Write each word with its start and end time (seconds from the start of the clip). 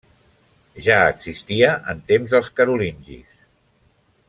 Ja 0.85 0.95
existia 1.09 1.69
en 1.95 2.01
temps 2.09 2.33
dels 2.33 2.51
carolingis. 2.61 3.39